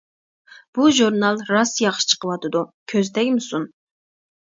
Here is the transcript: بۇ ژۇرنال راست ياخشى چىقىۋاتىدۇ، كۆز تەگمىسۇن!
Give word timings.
بۇ 0.77 0.85
ژۇرنال 0.99 1.43
راست 1.55 1.77
ياخشى 1.83 2.07
چىقىۋاتىدۇ، 2.13 2.63
كۆز 2.95 3.13
تەگمىسۇن! 3.19 3.69